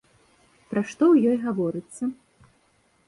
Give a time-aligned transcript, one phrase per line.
[0.71, 2.03] Пра што ў ёй гаворыцца?